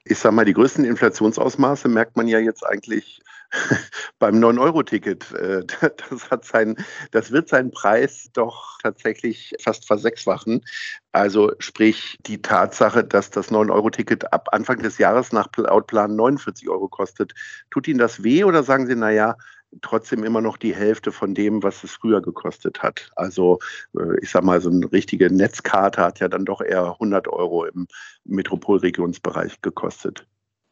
ich 0.09 0.19
sage 0.19 0.35
mal, 0.35 0.45
die 0.45 0.53
größten 0.53 0.85
Inflationsausmaße 0.85 1.89
merkt 1.89 2.17
man 2.17 2.29
ja 2.29 2.39
jetzt 2.39 2.65
eigentlich 2.65 3.21
beim 4.19 4.37
9-Euro-Ticket. 4.37 5.33
Äh, 5.33 5.65
das, 6.11 6.31
hat 6.31 6.45
sein, 6.45 6.77
das 7.11 7.33
wird 7.33 7.49
seinen 7.49 7.71
Preis 7.71 8.29
doch 8.33 8.79
tatsächlich 8.83 9.55
fast 9.61 9.87
versechsfachen. 9.87 10.65
Also 11.13 11.53
sprich 11.59 12.19
die 12.27 12.41
Tatsache, 12.41 13.03
dass 13.03 13.31
das 13.31 13.51
9-Euro-Ticket 13.51 14.33
ab 14.33 14.49
Anfang 14.53 14.79
des 14.79 14.99
Jahres 14.99 15.33
nach 15.33 15.49
laut 15.57 15.87
Plan 15.89 16.15
49 16.15 16.69
Euro 16.69 16.89
kostet. 16.89 17.33
Tut 17.71 17.89
Ihnen 17.89 17.99
das 17.99 18.23
weh 18.23 18.45
oder 18.45 18.63
sagen 18.63 18.87
Sie, 18.87 18.95
naja, 18.95 19.37
trotzdem 19.83 20.25
immer 20.25 20.41
noch 20.41 20.57
die 20.57 20.75
Hälfte 20.75 21.13
von 21.13 21.35
dem, 21.35 21.63
was 21.63 21.85
es 21.85 21.93
früher 21.93 22.23
gekostet 22.23 22.83
hat. 22.83 23.11
Also 23.17 23.59
äh, 23.99 24.19
ich 24.23 24.31
sage 24.31 24.47
mal, 24.47 24.61
so 24.61 24.71
eine 24.71 24.91
richtige 24.93 25.33
Netzkarte 25.33 26.03
hat 26.03 26.21
ja 26.21 26.29
dann 26.29 26.45
doch 26.45 26.61
eher 26.61 26.93
100 26.93 27.29
Euro 27.29 27.65
im 27.67 27.87
Metropolregionsbereich 28.25 29.61
gekostet. 29.63 30.27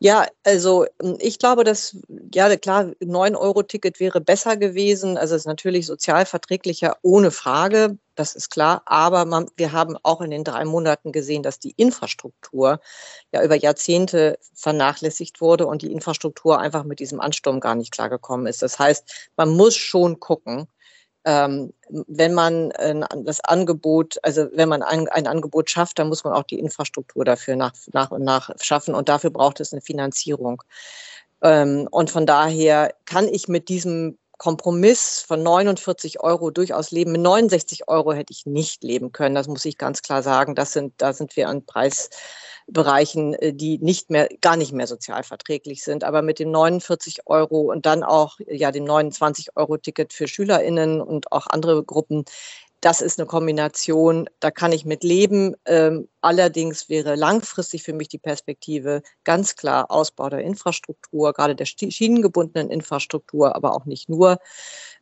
Ja, 0.05 0.27
also 0.45 0.85
hm, 1.01 1.17
ich 1.19 1.39
glaube, 1.39 1.65
dass, 1.65 1.97
ja 2.35 2.55
klar, 2.59 2.93
9-Euro-Ticket 3.01 4.01
wäre 4.01 4.21
besser 4.21 4.59
gewesen. 4.59 5.17
Also 5.17 5.35
es 5.35 5.43
ist 5.43 5.47
natürlich 5.47 5.87
sozial 5.87 6.27
verträglicher, 6.27 6.99
ohne 7.01 7.31
Frage, 7.31 7.97
das 8.15 8.35
ist 8.35 8.51
klar. 8.51 8.83
Aber 8.85 9.25
man, 9.25 9.47
wir 9.57 9.73
haben 9.73 9.97
auch 10.03 10.21
in 10.21 10.31
den 10.31 10.45
drei 10.45 10.67
Monaten 10.67 11.11
gesehen, 11.11 11.43
dass 11.43 11.59
die 11.59 11.71
Infrastruktur 11.79 12.81
ja 13.33 13.43
über 13.43 13.55
Jahrzehnte 13.57 14.39
vernachlässigt 14.55 15.41
wurde 15.41 15.67
und 15.67 15.81
die 15.81 15.91
Infrastruktur 15.93 16.59
einfach 16.59 16.85
mit 16.85 16.99
diesem 17.01 17.19
Ansturm 17.21 17.59
gar 17.61 17.75
nicht 17.75 17.91
klargekommen 17.91 18.47
ist. 18.47 18.61
Das 18.61 18.79
heißt, 18.79 19.31
man 19.37 19.49
muss 19.57 19.75
schon 19.75 20.21
gucken, 20.21 20.67
ähm, 21.25 21.73
wenn 21.89 22.35
man 22.35 22.71
äh, 22.73 23.01
das 23.25 23.41
Angebot, 23.41 24.19
also 24.23 24.49
wenn 24.53 24.69
man 24.69 24.83
ein, 24.83 25.09
ein, 25.09 25.27
Angebot 25.27 25.71
schafft, 25.71 25.99
dann 25.99 26.09
muss 26.09 26.25
man 26.25 26.35
auch 26.35 26.43
die 26.43 26.59
Infrastruktur 26.59 27.25
dafür 27.25 27.57
nach, 27.57 27.73
nach 27.93 28.11
und 28.11 28.25
nach 28.25 28.51
schaffen 28.61 28.95
und 28.95 29.09
dafür 29.09 29.31
braucht 29.31 29.61
es 29.61 29.73
eine 29.73 29.81
Finanzierung. 29.81 30.63
Ähm, 31.43 31.89
und 31.91 32.11
von 32.11 32.27
daher 32.27 32.95
kann 33.07 33.29
ich 33.29 33.49
mit 33.49 33.69
diesem 33.69 34.19
Kompromiss 34.39 35.25
von 35.27 35.43
49 35.43 36.21
Euro 36.21 36.51
durchaus 36.51 36.91
leben. 36.91 37.13
Mit 37.13 37.23
69 37.23 37.89
Euro 37.89 38.13
hätte 38.13 38.33
ich 38.33 38.47
nicht 38.47 38.83
leben 38.83 39.13
können. 39.13 39.35
Das 39.35 39.49
muss 39.49 39.65
ich 39.65 39.79
ganz 39.79 40.03
klar 40.03 40.23
sagen. 40.23 40.55
Das 40.55 40.73
sind, 40.73 40.95
da 40.99 41.13
sind 41.13 41.37
wir 41.37 41.49
an 41.49 41.65
Preisbereichen, 41.65 42.19
äh, 42.69 43.53
die 43.53 43.79
nicht 43.79 44.11
mehr, 44.11 44.29
gar 44.41 44.57
nicht 44.57 44.73
mehr 44.73 44.87
sozial 44.87 45.23
verträglich 45.23 45.83
sind. 45.85 46.05
Aber 46.05 46.23
mit 46.23 46.39
den 46.39 46.51
49 46.51 47.27
Euro 47.27 47.73
und 47.73 47.87
dann 47.87 48.03
auch 48.03 48.39
ja 48.47 48.71
dem 48.73 48.85
29 48.85 49.57
Euro 49.57 49.77
Ticket 49.77 50.13
für 50.13 50.29
SchülerInnen 50.29 51.01
und 51.01 51.33
auch 51.33 51.47
andere 51.49 51.85
Gruppen 51.85 52.25
das 52.85 53.01
ist 53.01 53.19
eine 53.19 53.27
Kombination, 53.27 54.29
da 54.41 54.51
kann 54.51 54.71
ich 54.71 54.85
mit 54.85 55.05
leben. 55.05 55.55
Ähm, 55.65 56.07
allerdings 56.21 56.91
wäre 56.91 57.15
langfristig 57.15 57.83
für 57.83 57.95
mich 57.95 58.09
die 58.09 58.19
Perspektive 58.19 59.01
ganz 59.25 59.57
klar 59.57 59.91
Ausbau 59.91 60.29
der 60.29 60.41
Infrastruktur, 60.41 61.33
gerade 61.33 61.57
der 61.57 61.65
schienengebundenen 61.65 62.71
Infrastruktur, 62.71 63.57
aber 63.57 63.75
auch 63.75 63.87
nicht 63.87 64.11
nur. 64.11 64.37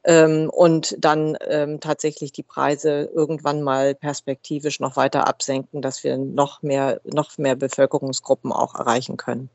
Ähm, 0.04 0.50
und 0.50 0.96
dann 0.98 1.36
ähm, 1.46 1.80
tatsächlich 1.80 2.32
die 2.32 2.42
Preise 2.42 3.10
irgendwann 3.14 3.62
mal 3.62 3.94
perspektivisch 3.94 4.80
noch 4.80 4.96
weiter 4.96 5.28
absenken, 5.28 5.80
dass 5.80 6.02
wir 6.02 6.16
noch 6.16 6.62
mehr, 6.62 7.00
noch 7.04 7.38
mehr 7.38 7.54
Bevölkerungsgruppen 7.54 8.52
auch 8.52 8.74
erreichen 8.74 9.16
können. 9.16 9.48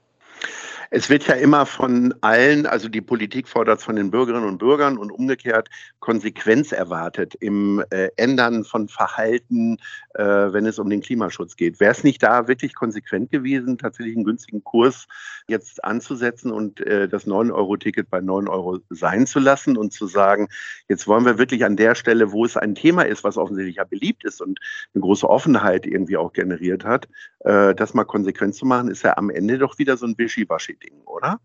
Es 0.90 1.10
wird 1.10 1.28
ja 1.28 1.36
immer 1.36 1.66
von 1.66 2.14
allen, 2.22 2.66
also 2.66 2.88
die 2.88 3.02
Politik 3.02 3.48
fordert 3.48 3.82
von 3.82 3.98
den 3.98 4.10
Bürgerinnen 4.10 4.48
und 4.48 4.58
Bürgern 4.58 4.98
und 4.98 5.12
umgekehrt 5.12 5.70
Konsequenz 6.00 6.72
erwartet 6.72 7.36
im 7.36 7.84
äh, 7.90 8.10
Ändern 8.16 8.64
von 8.64 8.88
Verhalten, 8.88 9.78
äh, 10.14 10.24
wenn 10.24 10.66
es 10.66 10.80
um 10.80 10.90
den 10.90 11.02
Klimaschutz 11.02 11.58
geht. 11.58 11.82
Wäre 11.82 11.92
es 11.92 12.06
nicht 12.06 12.24
da 12.24 12.48
wirklich 12.48 12.74
konsequent 12.74 13.32
gewesen, 13.32 13.78
tatsächlich 13.78 14.16
einen 14.16 14.24
günstigen 14.24 14.64
Kurs 14.64 15.08
jetzt 15.50 15.84
anzusetzen 15.84 16.52
und 16.52 16.80
äh, 16.82 17.10
das 17.10 17.28
9-Euro-Ticket 17.28 18.10
bei 18.10 18.22
9 18.22 18.48
Euro 18.48 18.80
sein 18.90 19.28
zu 19.28 19.40
lassen 19.40 19.76
und 19.78 19.92
zu 19.92 20.08
sagen, 20.08 20.48
jetzt 20.88 21.06
wollen 21.08 21.26
wir 21.26 21.38
wirklich 21.38 21.66
an 21.66 21.76
der 21.76 21.96
Stelle, 21.96 22.32
wo 22.32 22.46
es 22.46 22.56
ein 22.56 22.76
Thema 22.76 23.02
ist, 23.02 23.26
was 23.26 23.38
offensichtlich 23.38 23.76
ja 23.76 23.84
beliebt 23.84 24.24
ist 24.24 24.42
und 24.42 24.60
eine 24.94 25.02
große 25.02 25.30
Offenheit 25.30 25.86
irgendwie 25.86 26.16
auch 26.16 26.32
generiert 26.32 26.86
hat, 26.86 27.10
äh, 27.40 27.76
das 27.76 27.94
mal 27.94 28.06
konsequent 28.06 28.56
zu 28.56 28.66
machen, 28.66 28.90
ist 28.90 29.04
ja 29.04 29.18
am 29.18 29.30
Ende 29.30 29.58
doch 29.58 29.78
wieder 29.78 29.98
so 29.98 30.06
ein 30.06 30.18
Wischiwaschi 30.18 30.77
Ding, 30.80 31.02
oder? 31.06 31.40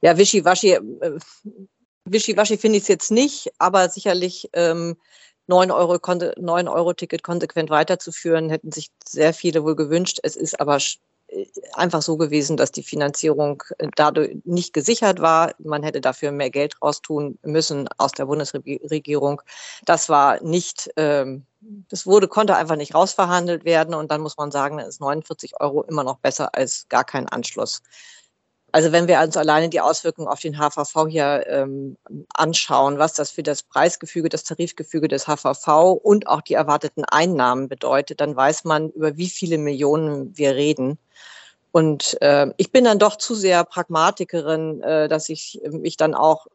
Ja, 0.00 0.16
Wischiwaschi, 0.16 0.72
äh, 0.72 1.18
Wischiwaschi 2.04 2.58
finde 2.58 2.78
ich 2.78 2.82
es 2.82 2.88
jetzt 2.88 3.10
nicht, 3.10 3.52
aber 3.58 3.88
sicherlich 3.88 4.50
ähm, 4.52 4.96
9 5.46 5.70
Euro, 5.70 5.98
9 6.36 6.68
Euro 6.68 6.92
Ticket 6.94 7.22
konsequent 7.22 7.70
weiterzuführen, 7.70 8.50
hätten 8.50 8.72
sich 8.72 8.88
sehr 9.04 9.34
viele 9.34 9.64
wohl 9.64 9.76
gewünscht. 9.76 10.18
Es 10.22 10.36
ist 10.36 10.60
aber 10.60 10.78
einfach 11.74 12.02
so 12.02 12.16
gewesen, 12.16 12.56
dass 12.56 12.72
die 12.72 12.82
Finanzierung 12.82 13.62
äh, 13.78 13.88
dadurch 13.96 14.36
nicht 14.44 14.72
gesichert 14.72 15.20
war. 15.20 15.52
Man 15.58 15.82
hätte 15.82 16.00
dafür 16.00 16.32
mehr 16.32 16.50
Geld 16.50 16.80
raustun 16.82 17.38
müssen 17.42 17.88
aus 17.98 18.12
der 18.12 18.26
Bundesregierung. 18.26 19.42
Das 19.84 20.08
war 20.08 20.42
nicht, 20.42 20.90
ähm, 20.96 21.46
das 21.88 22.06
wurde, 22.06 22.28
konnte 22.28 22.56
einfach 22.56 22.76
nicht 22.76 22.94
rausverhandelt 22.94 23.64
werden. 23.64 23.94
Und 23.94 24.10
dann 24.10 24.20
muss 24.20 24.36
man 24.36 24.50
sagen, 24.50 24.78
dann 24.78 24.88
ist 24.88 25.00
49 25.00 25.60
Euro 25.60 25.82
immer 25.82 26.04
noch 26.04 26.18
besser 26.18 26.54
als 26.54 26.86
gar 26.88 27.04
kein 27.04 27.28
Anschluss. 27.28 27.82
Also 28.72 28.90
wenn 28.90 29.06
wir 29.06 29.20
uns 29.20 29.36
alleine 29.36 29.68
die 29.68 29.82
Auswirkungen 29.82 30.28
auf 30.28 30.40
den 30.40 30.56
HVV 30.56 31.06
hier 31.08 31.44
ähm, 31.46 31.98
anschauen, 32.32 32.98
was 32.98 33.12
das 33.12 33.30
für 33.30 33.42
das 33.42 33.62
Preisgefüge, 33.62 34.30
das 34.30 34.44
Tarifgefüge 34.44 35.08
des 35.08 35.26
HVV 35.26 35.92
und 36.02 36.26
auch 36.26 36.40
die 36.40 36.54
erwarteten 36.54 37.04
Einnahmen 37.04 37.68
bedeutet, 37.68 38.22
dann 38.22 38.34
weiß 38.34 38.64
man, 38.64 38.88
über 38.90 39.18
wie 39.18 39.28
viele 39.28 39.58
Millionen 39.58 40.36
wir 40.38 40.54
reden. 40.54 40.98
Und 41.70 42.16
äh, 42.22 42.48
ich 42.56 42.72
bin 42.72 42.84
dann 42.84 42.98
doch 42.98 43.16
zu 43.16 43.34
sehr 43.34 43.62
Pragmatikerin, 43.64 44.82
äh, 44.82 45.08
dass 45.08 45.28
ich 45.28 45.60
mich 45.70 45.98
dann 45.98 46.14
auch 46.14 46.46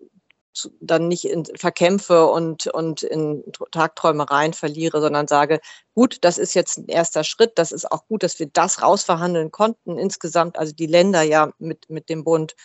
dann 0.79 1.07
nicht 1.07 1.25
in, 1.25 1.45
verkämpfe 1.45 2.27
und, 2.27 2.67
und 2.67 3.03
in 3.03 3.43
Tagträumereien 3.71 4.53
verliere, 4.53 5.01
sondern 5.01 5.27
sage, 5.27 5.59
gut, 5.93 6.17
das 6.21 6.37
ist 6.37 6.53
jetzt 6.53 6.77
ein 6.77 6.87
erster 6.87 7.23
Schritt. 7.23 7.53
Das 7.55 7.71
ist 7.71 7.91
auch 7.91 8.07
gut, 8.07 8.23
dass 8.23 8.39
wir 8.39 8.47
das 8.47 8.81
rausverhandeln 8.81 9.51
konnten 9.51 9.97
insgesamt, 9.97 10.57
also 10.57 10.73
die 10.73 10.87
Länder 10.87 11.21
ja 11.21 11.51
mit, 11.59 11.89
mit 11.89 12.09
dem 12.09 12.23
Bund. 12.23 12.55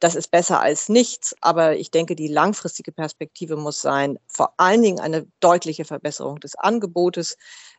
Das 0.00 0.14
ist 0.14 0.30
besser 0.30 0.60
als 0.60 0.88
nichts, 0.88 1.34
aber 1.40 1.76
ich 1.76 1.90
denke, 1.90 2.16
die 2.16 2.28
langfristige 2.28 2.92
Perspektive 2.92 3.56
muss 3.56 3.80
sein, 3.80 4.18
vor 4.26 4.54
allen 4.56 4.82
Dingen 4.82 5.00
eine 5.00 5.26
deutliche 5.40 5.84
Verbesserung 5.84 6.40
des 6.40 6.56
Angebotes, 6.56 7.36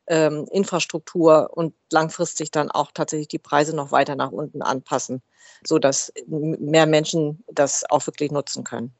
ähm, 0.08 0.48
Infrastruktur 0.52 1.50
und 1.54 1.74
langfristig 1.92 2.52
dann 2.52 2.72
auch 2.72 2.92
tatsächlich 2.94 3.28
die 3.28 3.40
Preise 3.40 3.76
noch 3.76 3.92
weiter 3.92 4.16
nach 4.16 4.32
unten 4.32 4.62
anpassen, 4.62 5.22
sodass 5.66 6.14
mehr 6.28 6.86
Menschen 6.86 7.44
das 7.52 7.84
auch 7.90 8.06
wirklich 8.08 8.32
nutzen 8.32 8.64
können. 8.64 8.94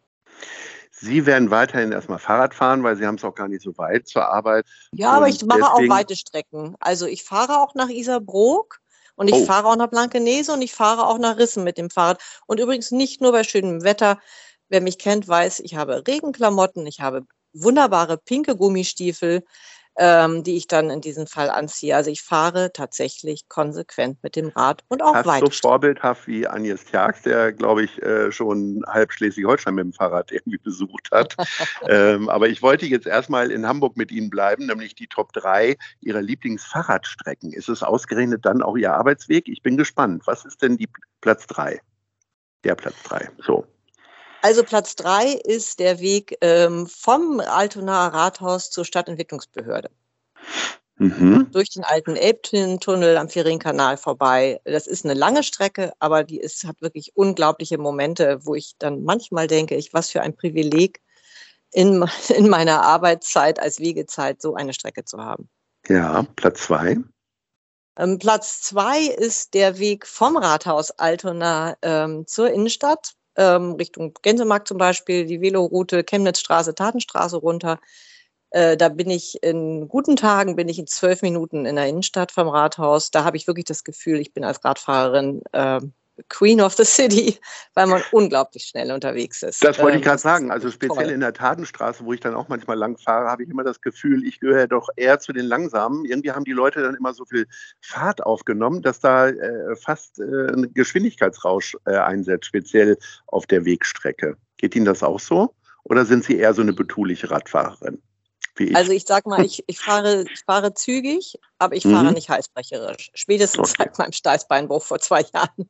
Sie 0.92 1.26
werden 1.26 1.52
weiterhin 1.52 1.92
erstmal 1.92 2.20
Fahrrad 2.20 2.54
fahren, 2.54 2.84
weil 2.84 2.96
Sie 2.96 3.06
haben 3.06 3.16
es 3.16 3.24
auch 3.24 3.36
gar 3.36 3.48
nicht 3.48 3.62
so 3.62 3.78
weit 3.78 4.08
zur 4.08 4.28
Arbeit. 4.28 4.66
Ja, 4.94 5.12
aber 5.12 5.28
ich 5.28 5.44
mache 5.46 5.60
deswegen... 5.60 5.92
auch 5.92 5.96
weite 5.96 6.16
Strecken. 6.16 6.76
Also 6.80 7.06
ich 7.06 7.24
fahre 7.24 7.60
auch 7.60 7.76
nach 7.76 7.90
Isarbrook 7.90 8.80
und 9.16 9.28
ich 9.28 9.36
oh. 9.36 9.46
fahre 9.46 9.68
auch 9.68 9.76
nach 9.76 9.90
Blankenese 9.90 10.54
und 10.54 10.62
ich 10.62 10.74
fahre 10.74 11.06
auch 11.06 11.18
nach 11.18 11.38
Rissen 11.38 11.64
mit 11.64 11.78
dem 11.78 11.90
Fahrrad. 11.90 12.22
Und 12.48 12.60
übrigens 12.60 12.92
nicht 12.92 13.22
nur 13.22 13.34
bei 13.34 13.44
schönem 13.44 13.84
Wetter. 13.84 14.20
Wer 14.70 14.82
mich 14.82 14.98
kennt, 14.98 15.28
weiß, 15.28 15.60
ich 15.60 15.76
habe 15.76 16.04
Regenklamotten, 16.08 16.88
ich 16.88 17.02
habe 17.02 17.26
wunderbare 17.54 18.18
pinke 18.18 18.56
Gummistiefel 18.56 19.44
ähm, 19.98 20.44
die 20.44 20.58
ich 20.58 20.68
dann 20.68 20.90
in 20.90 21.02
diesem 21.02 21.28
Fall 21.28 21.50
anziehe. 21.50 21.96
Also 21.96 22.12
ich 22.12 22.22
fahre 22.22 22.72
tatsächlich 22.74 23.48
konsequent 23.48 24.22
mit 24.24 24.36
dem 24.36 24.50
Rad 24.50 24.84
und 24.88 25.02
auch 25.02 25.14
Fast 25.14 25.28
weit. 25.28 25.40
so 25.42 25.50
vorbildhaft 25.50 26.28
wie 26.28 26.48
Agnes 26.48 26.86
Tjax, 26.86 27.22
der, 27.22 27.54
glaube 27.54 27.84
ich, 27.84 28.02
äh, 28.02 28.32
schon 28.32 28.84
halb 28.88 29.14
Schleswig-Holstein 29.14 29.76
mit 29.76 29.86
dem 29.86 29.94
Fahrrad 29.94 30.32
irgendwie 30.32 30.58
besucht 30.58 31.10
hat. 31.12 31.36
ähm, 31.88 32.30
aber 32.30 32.50
ich 32.50 32.62
wollte 32.62 32.86
jetzt 32.86 33.08
erstmal 33.08 33.52
in 33.52 33.66
Hamburg 33.66 33.96
mit 33.96 34.12
Ihnen 34.12 34.30
bleiben, 34.30 34.68
nämlich 34.68 34.96
die 34.96 35.08
Top 35.08 35.32
3 35.34 35.78
Ihrer 36.02 36.22
Lieblingsfahrradstrecken. 36.22 37.54
Ist 37.54 37.70
es 37.70 37.84
ausgerechnet 37.84 38.46
dann 38.46 38.62
auch 38.62 38.76
Ihr 38.76 38.94
Arbeitsweg? 38.94 39.48
Ich 39.48 39.62
bin 39.62 39.78
gespannt. 39.78 40.24
Was 40.26 40.46
ist 40.46 40.62
denn 40.62 40.78
die 40.78 40.90
Platz 41.22 41.48
3? 41.48 41.80
Der 42.64 42.76
Platz 42.76 42.96
3. 43.04 43.30
So. 43.40 43.66
Also 44.46 44.64
Platz 44.64 44.96
drei 44.96 45.30
ist 45.44 45.80
der 45.80 45.98
Weg 45.98 46.38
ähm, 46.42 46.86
vom 46.86 47.40
Altonaer 47.40 48.14
Rathaus 48.14 48.70
zur 48.70 48.86
Stadtentwicklungsbehörde. 48.86 49.90
Mhm. 50.98 51.50
Durch 51.52 51.72
den 51.72 51.84
alten 51.84 52.16
Elbtunnel 52.16 53.18
am 53.18 53.28
Ferienkanal 53.28 53.98
vorbei. 53.98 54.62
Das 54.64 54.86
ist 54.86 55.04
eine 55.04 55.16
lange 55.16 55.42
Strecke, 55.42 55.94
aber 55.98 56.24
die 56.24 56.40
ist, 56.40 56.64
hat 56.64 56.80
wirklich 56.84 57.14
unglaubliche 57.16 57.80
Momente, 57.80 58.38
wo 58.46 58.54
ich 58.54 58.76
dann 58.78 59.04
manchmal 59.04 59.48
denke, 59.48 59.74
ich, 59.78 59.96
was 59.96 60.12
für 60.12 60.22
ein 60.22 60.36
Privileg 60.36 61.02
in, 61.72 62.06
in 62.30 62.48
meiner 62.48 62.84
Arbeitszeit 62.84 63.60
als 63.60 63.80
Wegezeit 63.80 64.44
so 64.44 64.54
eine 64.54 64.76
Strecke 64.76 65.06
zu 65.06 65.18
haben. 65.18 65.50
Ja, 65.88 66.24
Platz 66.36 66.66
zwei. 66.66 66.98
Ähm, 67.98 68.20
Platz 68.20 68.62
zwei 68.62 69.06
ist 69.06 69.56
der 69.56 69.80
Weg 69.80 70.06
vom 70.06 70.38
Rathaus 70.38 70.92
Altona 70.92 71.78
ähm, 71.82 72.28
zur 72.28 72.52
Innenstadt 72.52 73.16
ähm, 73.38 73.74
Richtung 73.74 74.14
Gänsemarkt 74.22 74.68
zum 74.68 74.78
Beispiel, 74.78 75.26
die 75.26 75.42
Veloroute 75.42 76.04
Chemnitzstraße, 76.04 76.76
Tatenstraße 76.76 77.38
runter. 77.38 77.80
Äh, 78.52 78.78
da 78.78 78.90
bin 78.90 79.10
ich 79.10 79.44
in 79.44 79.88
guten 79.88 80.16
Tagen, 80.16 80.56
bin 80.56 80.70
ich 80.70 80.80
in 80.80 80.88
zwölf 80.88 81.22
Minuten 81.22 81.66
in 81.66 81.76
der 81.76 81.88
Innenstadt 81.88 82.32
vom 82.32 82.48
Rathaus. 82.48 83.12
Da 83.12 83.24
habe 83.24 83.38
ich 83.38 83.48
wirklich 83.48 83.66
das 83.66 83.84
Gefühl, 83.84 84.20
ich 84.20 84.34
bin 84.34 84.44
als 84.44 84.64
Radfahrerin 84.64 85.42
äh, 85.52 85.82
Queen 86.30 86.62
of 86.62 86.74
the 86.74 86.86
City, 86.86 87.38
weil 87.74 87.88
man 87.88 88.02
unglaublich 88.12 88.64
schnell 88.64 88.92
unterwegs 88.92 89.44
ist. 89.44 89.64
Das 89.64 89.80
wollte 89.80 89.98
ich 89.98 90.04
ähm, 90.04 90.08
gerade 90.08 90.22
sagen. 90.22 90.52
Also 90.52 90.72
speziell 90.72 91.06
toll. 91.06 91.14
in 91.14 91.20
der 91.20 91.34
Tatenstraße, 91.34 92.06
wo 92.06 92.14
ich 92.14 92.20
dann 92.20 92.36
auch 92.36 92.48
manchmal 92.48 92.78
lang 92.78 92.98
fahre, 92.98 93.28
habe 93.30 93.44
ich 93.44 93.50
immer 93.50 93.64
das 93.64 93.82
Gefühl, 93.82 94.26
ich 94.26 94.40
gehöre 94.40 94.68
doch 94.68 94.90
eher 94.96 95.20
zu 95.20 95.34
den 95.34 95.46
Langsamen. 95.46 96.06
Irgendwie 96.06 96.32
haben 96.32 96.46
die 96.46 96.54
Leute 96.54 96.82
dann 96.82 96.96
immer 96.96 97.14
so 97.14 97.26
viel 97.26 97.48
Fahrt 97.82 98.24
aufgenommen, 98.24 98.82
dass 98.82 99.00
da 99.00 99.28
äh, 99.30 99.76
fast 99.76 100.20
äh, 100.20 100.24
ein 100.24 100.74
Geschwindigkeitsrausch 100.74 101.76
äh, 101.86 101.98
einsetzt, 101.98 102.46
speziell 102.46 102.98
auf 103.28 103.46
der 103.46 103.66
Wegstrecke. 103.66 104.38
Geht 104.58 104.76
Ihnen 104.76 104.86
das 104.86 105.04
auch 105.04 105.20
so? 105.20 105.54
Oder 105.84 106.06
sind 106.06 106.24
Sie 106.24 106.38
eher 106.38 106.54
so 106.54 106.62
eine 106.62 106.74
betuliche 106.74 107.30
Radfahrerin? 107.30 108.02
Ich. 108.58 108.76
Also 108.76 108.92
ich 108.92 109.06
sag 109.06 109.26
mal, 109.26 109.44
ich, 109.44 109.64
ich, 109.68 109.80
fahre, 109.80 110.26
ich 110.32 110.44
fahre 110.46 110.74
zügig, 110.74 111.38
aber 111.60 111.76
ich 111.76 111.84
fahre 111.84 112.08
mhm. 112.08 112.14
nicht 112.14 112.30
heißbrecherisch. 112.30 113.12
Spätestens 113.14 113.72
okay. 113.72 113.84
seit 113.84 114.00
meinem 114.00 114.14
Steißbeinbruch 114.14 114.84
vor 114.84 115.00
zwei 115.00 115.22
Jahren. 115.34 115.70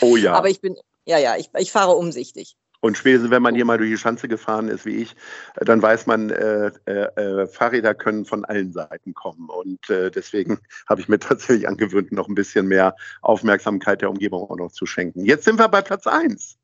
Oh 0.00 0.16
ja. 0.16 0.34
aber 0.34 0.48
ich 0.50 0.60
bin, 0.60 0.76
ja, 1.06 1.18
ja, 1.18 1.36
ich, 1.36 1.50
ich 1.58 1.72
fahre 1.72 1.92
umsichtig. 1.92 2.56
Und 2.84 2.98
spätestens, 2.98 3.30
wenn 3.30 3.42
man 3.42 3.54
hier 3.54 3.64
mal 3.64 3.78
durch 3.78 3.90
die 3.90 3.96
Schanze 3.96 4.26
gefahren 4.26 4.66
ist, 4.66 4.84
wie 4.84 4.96
ich, 4.96 5.14
dann 5.54 5.80
weiß 5.80 6.06
man, 6.06 6.30
äh, 6.30 6.72
äh, 6.86 6.92
äh 7.14 7.46
Fahrräder 7.46 7.94
können 7.94 8.24
von 8.24 8.44
allen 8.44 8.72
Seiten 8.72 9.14
kommen. 9.14 9.48
Und 9.48 9.88
äh, 9.88 10.10
deswegen 10.10 10.58
habe 10.88 11.00
ich 11.00 11.08
mir 11.08 11.20
tatsächlich 11.20 11.68
angewöhnt, 11.68 12.10
noch 12.10 12.28
ein 12.28 12.34
bisschen 12.34 12.66
mehr 12.66 12.96
Aufmerksamkeit 13.20 14.02
der 14.02 14.10
Umgebung 14.10 14.50
auch 14.50 14.56
noch 14.56 14.72
zu 14.72 14.84
schenken. 14.84 15.24
Jetzt 15.24 15.44
sind 15.44 15.60
wir 15.60 15.68
bei 15.68 15.80
Platz 15.80 16.08
1. 16.08 16.58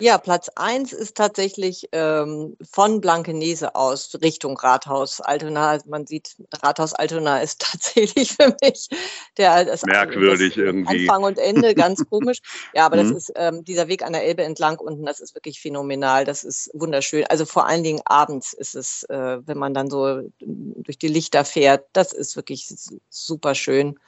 Ja, 0.00 0.16
Platz 0.18 0.48
eins 0.54 0.92
ist 0.92 1.16
tatsächlich 1.16 1.88
ähm, 1.90 2.56
von 2.70 3.00
Blankenese 3.00 3.74
aus 3.74 4.16
Richtung 4.22 4.56
Rathaus 4.56 5.20
Altona. 5.20 5.80
Man 5.86 6.06
sieht, 6.06 6.36
Rathaus 6.62 6.94
Altona 6.94 7.40
ist 7.40 7.60
tatsächlich 7.72 8.32
für 8.32 8.56
mich 8.62 8.88
der 9.36 9.64
das, 9.64 9.84
merkwürdig 9.84 10.54
das 10.54 10.64
irgendwie. 10.64 11.08
Anfang 11.08 11.24
und 11.24 11.38
Ende, 11.38 11.74
ganz 11.74 12.04
komisch. 12.10 12.38
Ja, 12.74 12.86
aber 12.86 12.96
das 12.96 13.08
mhm. 13.08 13.16
ist 13.16 13.32
ähm, 13.34 13.64
dieser 13.64 13.88
Weg 13.88 14.04
an 14.04 14.12
der 14.12 14.24
Elbe 14.24 14.44
entlang 14.44 14.78
unten, 14.78 15.04
das 15.04 15.18
ist 15.18 15.34
wirklich 15.34 15.60
phänomenal. 15.60 16.24
Das 16.24 16.44
ist 16.44 16.70
wunderschön. 16.74 17.24
Also 17.28 17.44
vor 17.44 17.66
allen 17.66 17.82
Dingen 17.82 18.00
abends 18.04 18.52
ist 18.52 18.76
es, 18.76 19.02
äh, 19.04 19.38
wenn 19.44 19.58
man 19.58 19.74
dann 19.74 19.90
so 19.90 20.22
durch 20.38 20.98
die 20.98 21.08
Lichter 21.08 21.44
fährt, 21.44 21.86
das 21.92 22.12
ist 22.12 22.36
wirklich 22.36 22.68
super 23.10 23.56
schön. 23.56 23.98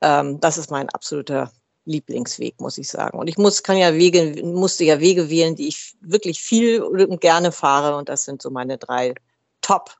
Ähm, 0.00 0.38
das 0.38 0.58
ist 0.58 0.70
mein 0.70 0.88
absoluter 0.90 1.50
Lieblingsweg, 1.88 2.60
muss 2.60 2.78
ich 2.78 2.88
sagen. 2.88 3.18
Und 3.18 3.28
ich 3.28 3.38
muss, 3.38 3.62
kann 3.62 3.76
ja 3.76 3.94
Wege, 3.94 4.42
musste 4.44 4.84
ja 4.84 5.00
Wege 5.00 5.30
wählen, 5.30 5.56
die 5.56 5.68
ich 5.68 5.96
wirklich 6.00 6.40
viel 6.40 6.82
und 6.82 7.20
gerne 7.20 7.50
fahre. 7.50 7.96
Und 7.96 8.08
das 8.08 8.24
sind 8.24 8.42
so 8.42 8.50
meine 8.50 8.78
drei 8.78 9.14
Top, 9.62 9.96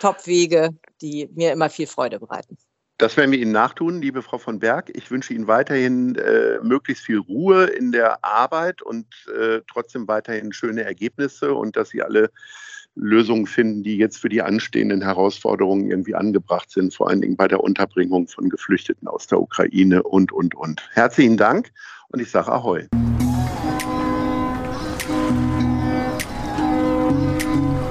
Top-Wege, 0.00 0.70
die 1.00 1.28
mir 1.34 1.52
immer 1.52 1.70
viel 1.70 1.86
Freude 1.86 2.18
bereiten. 2.18 2.56
Das 2.96 3.16
werden 3.16 3.30
wir 3.30 3.38
Ihnen 3.38 3.52
nachtun, 3.52 4.02
liebe 4.02 4.22
Frau 4.22 4.38
von 4.38 4.58
Berg. 4.58 4.90
Ich 4.94 5.10
wünsche 5.10 5.32
Ihnen 5.32 5.46
weiterhin 5.46 6.16
äh, 6.16 6.58
möglichst 6.62 7.04
viel 7.04 7.18
Ruhe 7.18 7.66
in 7.66 7.92
der 7.92 8.24
Arbeit 8.24 8.82
und 8.82 9.06
äh, 9.38 9.60
trotzdem 9.70 10.08
weiterhin 10.08 10.52
schöne 10.52 10.82
Ergebnisse 10.82 11.54
und 11.54 11.76
dass 11.76 11.90
Sie 11.90 12.02
alle 12.02 12.32
Lösungen 13.00 13.46
finden, 13.46 13.82
die 13.82 13.96
jetzt 13.96 14.18
für 14.18 14.28
die 14.28 14.42
anstehenden 14.42 15.02
Herausforderungen 15.02 15.90
irgendwie 15.90 16.14
angebracht 16.14 16.70
sind, 16.70 16.94
vor 16.94 17.08
allen 17.08 17.20
Dingen 17.20 17.36
bei 17.36 17.48
der 17.48 17.60
Unterbringung 17.60 18.28
von 18.28 18.48
Geflüchteten 18.48 19.08
aus 19.08 19.26
der 19.26 19.40
Ukraine 19.40 20.02
und, 20.02 20.32
und, 20.32 20.54
und. 20.54 20.88
Herzlichen 20.92 21.36
Dank 21.36 21.70
und 22.08 22.20
ich 22.20 22.30
sage 22.30 22.52
Ahoi. 22.52 22.86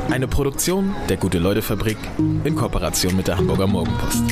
Eine 0.09 0.27
Produktion 0.27 0.95
der 1.09 1.17
Gute-Leute-Fabrik 1.17 1.97
in 2.43 2.55
Kooperation 2.55 3.15
mit 3.15 3.27
der 3.27 3.37
Hamburger 3.37 3.67
Morgenpost. 3.67 4.23